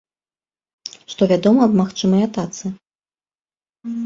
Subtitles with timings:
[1.13, 2.65] Што вядома аб магчымай атацы?